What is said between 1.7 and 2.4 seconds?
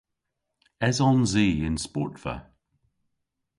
sportva?